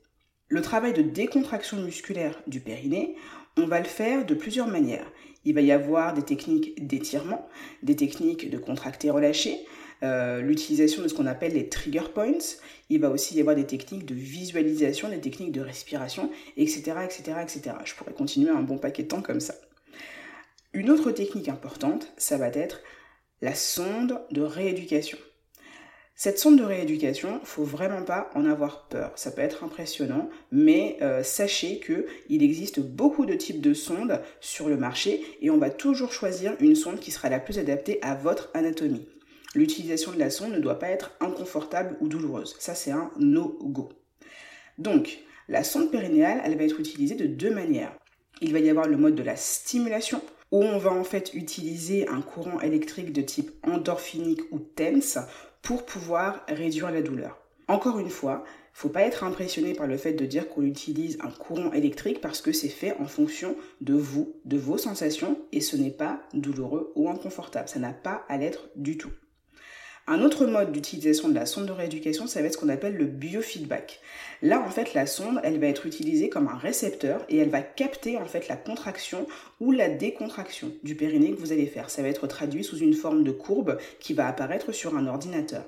Le 0.49 0.61
travail 0.61 0.93
de 0.93 1.03
décontraction 1.03 1.77
musculaire 1.77 2.43
du 2.49 2.61
périnée, 2.61 3.15
on 3.57 3.67
va 3.67 3.81
le 3.81 3.87
faire 3.87 4.25
de 4.25 4.35
plusieurs 4.35 4.67
manières. 4.67 5.07
Il 5.45 5.55
va 5.55 5.61
y 5.61 5.73
avoir 5.73 6.15
des 6.15 6.23
techniques 6.23 6.87
d'étirement, 6.87 7.49
des 7.83 7.97
techniques 7.97 8.51
de 8.51 8.59
contracter-relâcher, 8.59 9.59
euh, 10.03 10.41
l'utilisation 10.41 11.03
de 11.03 11.09
ce 11.09 11.15
qu'on 11.15 11.27
appelle 11.27 11.55
les 11.55 11.69
trigger 11.69 12.05
points. 12.13 12.39
Il 12.91 13.01
va 13.01 13.11
aussi 13.11 13.37
y 13.37 13.41
avoir 13.41 13.55
des 13.55 13.67
techniques 13.67 14.05
de 14.05 14.15
visualisation, 14.15 15.09
des 15.09 15.21
techniques 15.21 15.53
de 15.53 15.61
respiration, 15.61 16.31
etc., 16.57 16.95
etc., 17.05 17.39
etc. 17.43 17.77
Je 17.85 17.95
pourrais 17.95 18.13
continuer 18.13 18.51
un 18.51 18.63
bon 18.63 18.79
paquet 18.79 19.05
de 19.05 19.09
temps 19.09 19.23
comme 19.23 19.41
ça. 19.41 19.55
Une 20.73 20.91
autre 20.91 21.13
technique 21.13 21.49
importante, 21.49 22.13
ça 22.17 22.39
va 22.39 22.49
être 22.49 22.81
la 23.43 23.55
sonde 23.55 24.21
de 24.31 24.41
rééducation. 24.41 25.19
Cette 26.15 26.39
sonde 26.39 26.59
de 26.59 26.65
rééducation, 26.65 27.41
faut 27.43 27.65
vraiment 27.65 28.03
pas 28.03 28.31
en 28.35 28.45
avoir 28.45 28.87
peur. 28.89 29.13
Ça 29.17 29.31
peut 29.31 29.41
être 29.41 29.65
impressionnant, 29.65 30.29
mais 30.53 30.99
euh, 31.01 31.23
sachez 31.23 31.79
que 31.79 32.07
il 32.29 32.43
existe 32.43 32.81
beaucoup 32.81 33.27
de 33.27 33.35
types 33.35 33.61
de 33.61 33.75
sondes 33.75 34.21
sur 34.41 34.69
le 34.69 34.77
marché 34.77 35.25
et 35.41 35.51
on 35.51 35.59
va 35.59 35.71
toujours 35.71 36.13
choisir 36.13 36.55
une 36.61 36.77
sonde 36.77 37.01
qui 37.01 37.11
sera 37.11 37.29
la 37.29 37.41
plus 37.41 37.59
adaptée 37.59 37.99
à 38.03 38.15
votre 38.15 38.51
anatomie. 38.55 39.09
L'utilisation 39.55 40.13
de 40.13 40.19
la 40.19 40.31
sonde 40.31 40.53
ne 40.53 40.61
doit 40.61 40.79
pas 40.79 40.89
être 40.89 41.13
inconfortable 41.21 41.97
ou 42.01 42.09
douloureuse. 42.09 42.57
Ça, 42.59 42.75
c'est 42.75 42.93
un 42.93 43.11
no-go. 43.19 43.89
Donc, 44.79 45.19
la 45.49 45.65
sonde 45.65 45.91
périnéale, 45.91 46.41
elle 46.45 46.57
va 46.57 46.65
être 46.65 46.81
utilisée 46.81 47.17
de 47.17 47.27
deux 47.27 47.53
manières. 47.53 47.97
Il 48.41 48.53
va 48.53 48.61
y 48.61 48.71
avoir 48.71 48.87
le 48.87 48.97
mode 48.97 49.15
de 49.15 49.23
la 49.23 49.37
stimulation, 49.37 50.23
où 50.53 50.63
on 50.63 50.79
va 50.79 50.93
en 50.93 51.05
fait 51.05 51.35
utiliser 51.35 52.09
un 52.09 52.21
courant 52.21 52.61
électrique 52.61 53.13
de 53.13 53.23
type 53.23 53.51
endorphinique 53.63 54.43
ou 54.51 54.59
TENS 54.59 55.19
pour 55.63 55.87
pouvoir 55.87 56.45
réduire 56.49 56.91
la 56.91 57.03
douleur. 57.03 57.39
Encore 57.69 57.99
une 57.99 58.11
fois, 58.11 58.45
faut 58.73 58.89
pas 58.89 59.03
être 59.03 59.25
impressionné 59.25 59.75
par 59.75 59.87
le 59.87 59.97
fait 59.97 60.13
de 60.13 60.27
dire 60.27 60.49
qu'on 60.49 60.63
utilise 60.63 61.19
un 61.21 61.31
courant 61.31 61.73
électrique 61.73 62.21
parce 62.21 62.41
que 62.41 62.53
c'est 62.53 62.69
fait 62.69 62.97
en 62.99 63.07
fonction 63.07 63.55
de 63.81 63.95
vous, 63.95 64.35
de 64.45 64.57
vos 64.57 64.79
sensations 64.79 65.39
et 65.53 65.61
ce 65.61 65.77
n'est 65.77 65.91
pas 65.91 66.21
douloureux 66.35 66.93
ou 66.97 67.09
inconfortable. 67.09 67.69
Ça 67.69 67.79
n'a 67.79 67.93
pas 67.93 68.25
à 68.29 68.39
l'être 68.39 68.69
du 68.77 68.97
tout. 68.97 69.13
Un 70.13 70.21
autre 70.21 70.45
mode 70.45 70.73
d'utilisation 70.73 71.31
de 71.31 71.35
la 71.35 71.47
sonde 71.47 71.65
de 71.65 71.73
rééducation, 71.73 72.27
ça 72.27 72.43
va 72.43 72.47
être 72.47 72.53
ce 72.53 72.59
qu'on 72.59 72.69
appelle 72.69 72.99
le 72.99 73.07
biofeedback. 73.07 73.99
Là, 74.43 74.61
en 74.61 74.69
fait, 74.69 74.93
la 74.93 75.07
sonde, 75.07 75.41
elle 75.43 75.59
va 75.59 75.69
être 75.69 75.87
utilisée 75.87 76.29
comme 76.29 76.49
un 76.49 76.59
récepteur 76.59 77.25
et 77.31 77.39
elle 77.39 77.49
va 77.49 77.63
capter 77.63 78.19
en 78.19 78.27
fait 78.27 78.47
la 78.47 78.57
contraction 78.57 79.27
ou 79.59 79.73
la 79.73 79.89
décontraction 79.89 80.71
du 80.83 80.97
périnée 80.97 81.33
que 81.33 81.41
vous 81.41 81.53
allez 81.53 81.65
faire. 81.65 81.89
Ça 81.89 82.03
va 82.03 82.09
être 82.09 82.27
traduit 82.27 82.63
sous 82.63 82.77
une 82.77 82.93
forme 82.93 83.25
de 83.25 83.31
courbe 83.31 83.79
qui 84.01 84.13
va 84.13 84.27
apparaître 84.27 84.73
sur 84.73 84.99
un 84.99 85.07
ordinateur. 85.07 85.65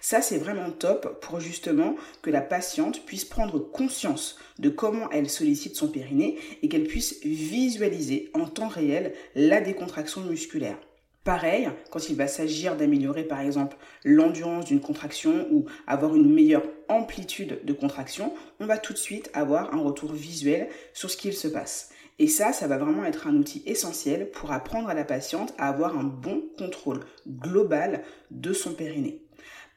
Ça, 0.00 0.20
c'est 0.20 0.38
vraiment 0.38 0.72
top 0.72 1.20
pour 1.20 1.38
justement 1.38 1.94
que 2.20 2.30
la 2.30 2.40
patiente 2.40 3.06
puisse 3.06 3.24
prendre 3.24 3.60
conscience 3.60 4.38
de 4.58 4.70
comment 4.70 5.08
elle 5.12 5.30
sollicite 5.30 5.76
son 5.76 5.86
périnée 5.86 6.36
et 6.62 6.68
qu'elle 6.68 6.88
puisse 6.88 7.20
visualiser 7.22 8.32
en 8.34 8.46
temps 8.46 8.66
réel 8.66 9.14
la 9.36 9.60
décontraction 9.60 10.22
musculaire. 10.22 10.78
Pareil, 11.24 11.70
quand 11.90 12.10
il 12.10 12.16
va 12.16 12.28
s'agir 12.28 12.76
d'améliorer 12.76 13.24
par 13.24 13.40
exemple 13.40 13.78
l'endurance 14.04 14.66
d'une 14.66 14.80
contraction 14.80 15.48
ou 15.50 15.64
avoir 15.86 16.14
une 16.14 16.30
meilleure 16.30 16.64
amplitude 16.88 17.60
de 17.64 17.72
contraction, 17.72 18.34
on 18.60 18.66
va 18.66 18.76
tout 18.76 18.92
de 18.92 18.98
suite 18.98 19.30
avoir 19.32 19.72
un 19.72 19.78
retour 19.78 20.12
visuel 20.12 20.68
sur 20.92 21.10
ce 21.10 21.16
qu'il 21.16 21.32
se 21.32 21.48
passe. 21.48 21.90
Et 22.18 22.28
ça, 22.28 22.52
ça 22.52 22.68
va 22.68 22.76
vraiment 22.76 23.06
être 23.06 23.26
un 23.26 23.36
outil 23.36 23.62
essentiel 23.64 24.30
pour 24.32 24.52
apprendre 24.52 24.90
à 24.90 24.94
la 24.94 25.04
patiente 25.04 25.54
à 25.56 25.68
avoir 25.68 25.96
un 25.98 26.04
bon 26.04 26.42
contrôle 26.58 27.00
global 27.26 28.04
de 28.30 28.52
son 28.52 28.74
périnée. 28.74 29.22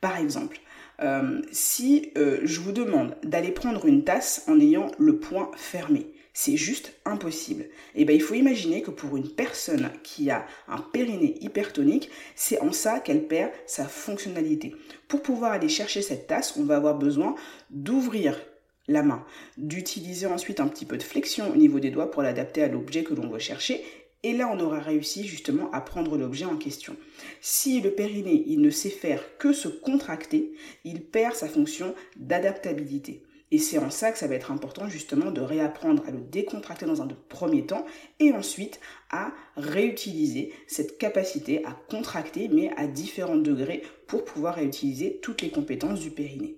Par 0.01 0.17
exemple, 0.17 0.59
euh, 1.01 1.41
si 1.51 2.11
euh, 2.17 2.39
je 2.43 2.59
vous 2.59 2.73
demande 2.73 3.15
d'aller 3.23 3.51
prendre 3.51 3.85
une 3.85 4.03
tasse 4.03 4.43
en 4.47 4.59
ayant 4.59 4.91
le 4.99 5.17
poing 5.17 5.49
fermé, 5.55 6.13
c'est 6.39 6.56
juste 6.56 6.94
impossible. 7.03 7.63
Et 7.96 8.01
eh 8.01 8.06
ben 8.06 8.15
il 8.15 8.22
faut 8.22 8.36
imaginer 8.36 8.84
que 8.84 8.91
pour 8.91 9.17
une 9.17 9.27
personne 9.27 9.89
qui 10.03 10.29
a 10.29 10.46
un 10.67 10.77
périnée 10.77 11.36
hypertonique, 11.41 12.12
c'est 12.36 12.62
en 12.62 12.72
ça 12.72 13.00
qu'elle 13.00 13.27
perd 13.27 13.51
sa 13.65 13.86
fonctionnalité. 13.86 14.75
Pour 15.08 15.24
pouvoir 15.24 15.51
aller 15.51 15.67
chercher 15.67 16.03
cette 16.03 16.27
tasse, 16.27 16.56
on 16.56 16.63
va 16.63 16.75
avoir 16.75 16.96
besoin 16.96 17.34
d'ouvrir 17.72 18.39
la 18.88 19.01
main, 19.01 19.25
d'utiliser 19.58 20.27
ensuite 20.27 20.60
un 20.60 20.67
petit 20.67 20.86
peu 20.86 20.98
de 20.98 21.03
flexion 21.03 21.50
au 21.50 21.56
niveau 21.56 21.79
des 21.79 21.89
doigts 21.89 22.12
pour 22.12 22.22
l'adapter 22.22 22.62
à 22.62 22.67
l'objet 22.67 23.03
que 23.03 23.15
l'on 23.15 23.29
veut 23.29 23.39
chercher 23.39 23.84
et 24.24 24.34
là, 24.34 24.50
on 24.51 24.60
aura 24.60 24.79
réussi 24.79 25.27
justement 25.27 25.72
à 25.72 25.82
prendre 25.82 26.17
l'objet 26.17 26.46
en 26.46 26.58
question. 26.58 26.96
Si 27.41 27.82
le 27.82 27.91
périnée, 27.91 28.44
il 28.48 28.62
ne 28.62 28.70
sait 28.70 28.89
faire 28.89 29.24
que 29.38 29.53
se 29.53 29.70
contracter, 29.70 30.53
il 30.84 31.01
perd 31.01 31.34
sa 31.34 31.48
fonction 31.48 31.96
d'adaptabilité. 32.15 33.24
Et 33.51 33.59
c'est 33.59 33.77
en 33.77 33.89
ça 33.89 34.11
que 34.11 34.17
ça 34.17 34.27
va 34.27 34.35
être 34.35 34.51
important 34.51 34.89
justement 34.89 35.31
de 35.31 35.39
réapprendre 35.39 36.03
à 36.05 36.11
le 36.11 36.19
décontracter 36.19 36.85
dans 36.85 37.01
un 37.01 37.07
premier 37.29 37.65
temps 37.65 37.85
et 38.19 38.33
ensuite 38.33 38.79
à 39.09 39.31
réutiliser 39.55 40.53
cette 40.67 40.97
capacité 40.97 41.63
à 41.65 41.71
contracter 41.89 42.49
mais 42.49 42.71
à 42.75 42.87
différents 42.87 43.37
degrés 43.37 43.83
pour 44.07 44.25
pouvoir 44.25 44.55
réutiliser 44.55 45.19
toutes 45.21 45.41
les 45.41 45.49
compétences 45.49 46.01
du 46.01 46.11
périnée. 46.11 46.57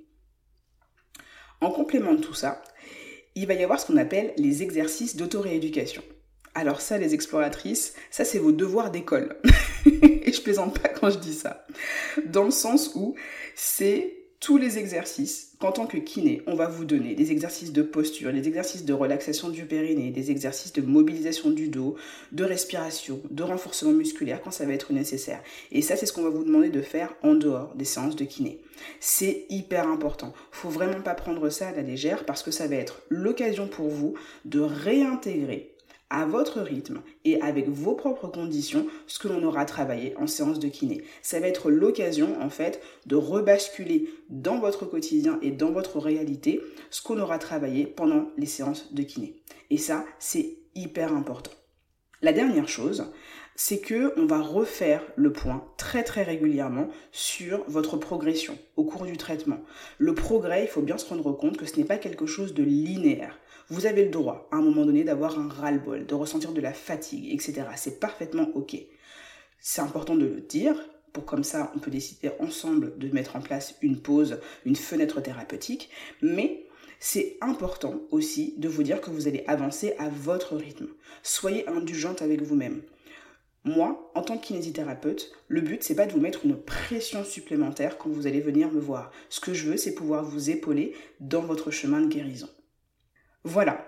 En 1.61 1.69
complément 1.69 2.13
de 2.13 2.21
tout 2.21 2.33
ça, 2.33 2.61
il 3.35 3.45
va 3.45 3.53
y 3.53 3.63
avoir 3.63 3.79
ce 3.79 3.85
qu'on 3.85 3.97
appelle 3.97 4.33
les 4.37 4.63
exercices 4.63 5.15
d'autorééducation. 5.15 6.01
Alors 6.55 6.81
ça, 6.81 6.97
les 6.97 7.13
exploratrices, 7.13 7.93
ça 8.09 8.25
c'est 8.25 8.39
vos 8.39 8.51
devoirs 8.51 8.89
d'école. 8.89 9.39
Et 9.85 10.33
je 10.33 10.41
plaisante 10.41 10.79
pas 10.79 10.89
quand 10.89 11.09
je 11.09 11.19
dis 11.19 11.33
ça. 11.33 11.65
Dans 12.25 12.43
le 12.43 12.51
sens 12.51 12.91
où 12.95 13.15
c'est 13.55 14.18
tous 14.39 14.57
les 14.57 14.77
exercices 14.77 15.51
qu'en 15.59 15.73
tant 15.73 15.85
que 15.85 15.97
kiné, 15.97 16.41
on 16.47 16.55
va 16.55 16.67
vous 16.67 16.85
donner, 16.85 17.13
des 17.13 17.31
exercices 17.31 17.73
de 17.73 17.81
posture, 17.81 18.31
des 18.31 18.47
exercices 18.47 18.85
de 18.85 18.93
relaxation 18.93 19.49
du 19.49 19.65
périnée, 19.65 20.11
des 20.11 20.31
exercices 20.31 20.71
de 20.71 20.81
mobilisation 20.81 21.49
du 21.49 21.67
dos, 21.67 21.95
de 22.31 22.45
respiration, 22.45 23.19
de 23.29 23.43
renforcement 23.43 23.91
musculaire 23.91 24.41
quand 24.41 24.51
ça 24.51 24.65
va 24.65 24.73
être 24.73 24.93
nécessaire. 24.93 25.43
Et 25.73 25.81
ça, 25.81 25.97
c'est 25.97 26.05
ce 26.05 26.13
qu'on 26.13 26.23
va 26.23 26.29
vous 26.29 26.45
demander 26.45 26.69
de 26.69 26.81
faire 26.81 27.13
en 27.21 27.35
dehors 27.35 27.75
des 27.75 27.85
séances 27.85 28.15
de 28.15 28.23
kiné. 28.23 28.61
C'est 29.01 29.45
hyper 29.49 29.89
important. 29.89 30.33
Faut 30.51 30.69
vraiment 30.69 31.01
pas 31.01 31.15
prendre 31.15 31.49
ça 31.49 31.67
à 31.67 31.71
la 31.73 31.81
légère 31.81 32.25
parce 32.25 32.41
que 32.41 32.51
ça 32.51 32.67
va 32.67 32.75
être 32.75 33.01
l'occasion 33.09 33.67
pour 33.67 33.89
vous 33.89 34.13
de 34.45 34.61
réintégrer 34.61 35.73
à 36.09 36.25
votre 36.25 36.61
rythme 36.61 37.01
et 37.23 37.41
avec 37.41 37.69
vos 37.69 37.93
propres 37.93 38.27
conditions 38.27 38.87
ce 39.07 39.19
que 39.19 39.27
l'on 39.27 39.43
aura 39.43 39.65
travaillé 39.65 40.15
en 40.17 40.27
séance 40.27 40.59
de 40.59 40.67
kiné. 40.67 41.03
Ça 41.21 41.39
va 41.39 41.47
être 41.47 41.69
l'occasion 41.69 42.35
en 42.41 42.49
fait 42.49 42.81
de 43.05 43.15
rebasculer 43.15 44.09
dans 44.29 44.59
votre 44.59 44.85
quotidien 44.85 45.39
et 45.41 45.51
dans 45.51 45.71
votre 45.71 45.99
réalité 45.99 46.61
ce 46.89 47.01
qu'on 47.01 47.19
aura 47.19 47.37
travaillé 47.37 47.85
pendant 47.85 48.29
les 48.37 48.47
séances 48.47 48.93
de 48.93 49.03
kiné. 49.03 49.35
Et 49.69 49.77
ça, 49.77 50.05
c'est 50.17 50.57
hyper 50.75 51.13
important. 51.13 51.51
La 52.21 52.33
dernière 52.33 52.67
chose, 52.67 53.11
c'est 53.61 53.79
que 53.79 54.13
on 54.17 54.25
va 54.25 54.39
refaire 54.39 55.03
le 55.17 55.33
point 55.33 55.65
très 55.75 56.05
très 56.05 56.23
régulièrement 56.23 56.87
sur 57.11 57.65
votre 57.67 57.97
progression 57.97 58.57
au 58.77 58.85
cours 58.85 59.05
du 59.05 59.17
traitement. 59.17 59.59
Le 59.97 60.13
progrès, 60.13 60.63
il 60.63 60.69
faut 60.69 60.81
bien 60.81 60.97
se 60.97 61.05
rendre 61.05 61.33
compte 61.33 61.57
que 61.57 61.65
ce 61.65 61.75
n'est 61.75 61.83
pas 61.83 61.97
quelque 61.97 62.25
chose 62.25 62.53
de 62.53 62.63
linéaire. 62.63 63.37
Vous 63.67 63.85
avez 63.85 64.05
le 64.05 64.11
droit, 64.11 64.47
à 64.53 64.55
un 64.55 64.61
moment 64.61 64.85
donné, 64.85 65.03
d'avoir 65.03 65.37
un 65.37 65.49
ras-le-bol, 65.49 66.05
de 66.05 66.15
ressentir 66.15 66.53
de 66.53 66.61
la 66.61 66.71
fatigue, 66.71 67.33
etc. 67.33 67.63
C'est 67.75 67.99
parfaitement 67.99 68.47
OK. 68.55 68.77
C'est 69.59 69.81
important 69.81 70.15
de 70.15 70.23
le 70.25 70.39
dire, 70.39 70.75
pour 71.11 71.25
comme 71.25 71.43
ça, 71.43 71.73
on 71.75 71.79
peut 71.79 71.91
décider 71.91 72.31
ensemble 72.39 72.97
de 72.97 73.13
mettre 73.13 73.35
en 73.35 73.41
place 73.41 73.75
une 73.81 73.99
pause, 73.99 74.39
une 74.65 74.77
fenêtre 74.77 75.19
thérapeutique, 75.19 75.89
mais 76.21 76.63
c'est 77.01 77.35
important 77.41 77.99
aussi 78.11 78.53
de 78.57 78.69
vous 78.69 78.83
dire 78.83 79.01
que 79.01 79.09
vous 79.09 79.27
allez 79.27 79.43
avancer 79.47 79.95
à 79.99 80.07
votre 80.07 80.55
rythme. 80.55 80.87
Soyez 81.23 81.67
indulgente 81.67 82.21
avec 82.21 82.41
vous-même. 82.41 82.83
Moi, 83.65 84.11
en 84.15 84.21
tant 84.21 84.37
que 84.37 84.47
kinésithérapeute, 84.47 85.31
le 85.47 85.61
but, 85.61 85.83
c'est 85.83 85.95
pas 85.95 86.05
de 86.05 86.13
vous 86.13 86.19
mettre 86.19 86.45
une 86.45 86.57
pression 86.57 87.23
supplémentaire 87.25 87.97
quand 87.97 88.09
vous 88.09 88.25
allez 88.25 88.39
venir 88.39 88.71
me 88.71 88.79
voir. 88.79 89.11
Ce 89.29 89.41
que 89.41 89.53
je 89.53 89.69
veux, 89.69 89.77
c'est 89.77 89.95
pouvoir 89.95 90.23
vous 90.23 90.49
épauler 90.49 90.95
dans 91.19 91.41
votre 91.41 91.69
chemin 91.69 91.99
de 92.01 92.07
guérison. 92.07 92.49
Voilà. 93.43 93.85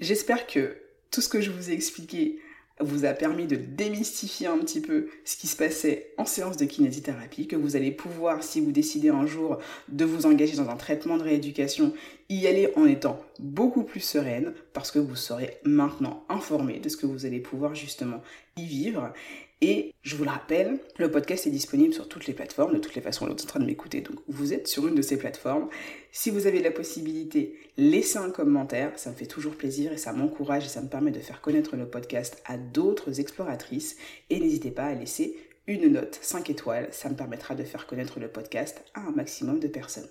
J'espère 0.00 0.46
que 0.46 0.76
tout 1.10 1.20
ce 1.20 1.28
que 1.28 1.40
je 1.40 1.50
vous 1.50 1.70
ai 1.70 1.74
expliqué 1.74 2.40
vous 2.80 3.04
a 3.04 3.12
permis 3.12 3.46
de 3.46 3.56
démystifier 3.56 4.46
un 4.46 4.58
petit 4.58 4.80
peu 4.80 5.08
ce 5.24 5.36
qui 5.36 5.46
se 5.46 5.56
passait 5.56 6.12
en 6.16 6.24
séance 6.24 6.56
de 6.56 6.64
kinésithérapie, 6.64 7.46
que 7.46 7.56
vous 7.56 7.76
allez 7.76 7.90
pouvoir, 7.90 8.42
si 8.42 8.60
vous 8.60 8.72
décidez 8.72 9.08
un 9.08 9.26
jour 9.26 9.58
de 9.88 10.04
vous 10.04 10.26
engager 10.26 10.56
dans 10.56 10.68
un 10.68 10.76
traitement 10.76 11.16
de 11.16 11.22
rééducation, 11.22 11.92
y 12.28 12.46
aller 12.46 12.72
en 12.76 12.86
étant 12.86 13.20
beaucoup 13.38 13.82
plus 13.82 14.00
sereine, 14.00 14.52
parce 14.72 14.90
que 14.90 14.98
vous 14.98 15.16
serez 15.16 15.58
maintenant 15.64 16.24
informé 16.28 16.78
de 16.78 16.88
ce 16.88 16.96
que 16.96 17.06
vous 17.06 17.26
allez 17.26 17.40
pouvoir 17.40 17.74
justement 17.74 18.22
y 18.56 18.64
vivre. 18.64 19.12
Et 19.60 19.94
je 20.02 20.14
vous 20.14 20.22
le 20.24 20.30
rappelle, 20.30 20.78
le 20.98 21.10
podcast 21.10 21.46
est 21.46 21.50
disponible 21.50 21.92
sur 21.92 22.08
toutes 22.08 22.26
les 22.26 22.32
plateformes. 22.32 22.74
De 22.74 22.78
toutes 22.78 22.94
les 22.94 23.00
façons, 23.00 23.26
vous 23.26 23.32
êtes 23.32 23.42
en 23.42 23.46
train 23.46 23.60
de 23.60 23.64
m'écouter, 23.64 24.00
donc 24.00 24.18
vous 24.28 24.52
êtes 24.52 24.68
sur 24.68 24.86
une 24.86 24.94
de 24.94 25.02
ces 25.02 25.18
plateformes. 25.18 25.68
Si 26.12 26.30
vous 26.30 26.46
avez 26.46 26.62
la 26.62 26.70
possibilité, 26.70 27.58
laissez 27.76 28.18
un 28.18 28.30
commentaire. 28.30 28.96
Ça 28.96 29.10
me 29.10 29.16
fait 29.16 29.26
toujours 29.26 29.56
plaisir 29.56 29.92
et 29.92 29.96
ça 29.96 30.12
m'encourage 30.12 30.64
et 30.64 30.68
ça 30.68 30.80
me 30.80 30.88
permet 30.88 31.10
de 31.10 31.18
faire 31.18 31.40
connaître 31.40 31.76
le 31.76 31.88
podcast 31.88 32.40
à 32.46 32.56
d'autres 32.56 33.18
exploratrices. 33.18 33.96
Et 34.30 34.38
n'hésitez 34.38 34.70
pas 34.70 34.86
à 34.86 34.94
laisser 34.94 35.36
une 35.66 35.88
note 35.88 36.18
5 36.22 36.50
étoiles. 36.50 36.88
Ça 36.92 37.08
me 37.10 37.16
permettra 37.16 37.56
de 37.56 37.64
faire 37.64 37.86
connaître 37.88 38.20
le 38.20 38.28
podcast 38.28 38.84
à 38.94 39.00
un 39.00 39.10
maximum 39.10 39.58
de 39.58 39.68
personnes. 39.68 40.08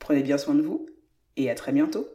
Prenez 0.00 0.22
bien 0.22 0.38
soin 0.38 0.54
de 0.54 0.62
vous 0.62 0.86
et 1.36 1.50
à 1.50 1.54
très 1.54 1.72
bientôt. 1.72 2.08